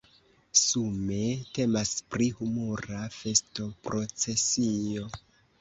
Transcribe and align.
Sume 0.59 1.19
temas 1.57 1.91
pri 2.15 2.29
humura 2.39 3.05
festoprocesio. 3.19 5.07